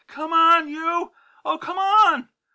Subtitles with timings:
[0.07, 1.11] Come on, you!
[1.45, 2.27] Oh, come on!"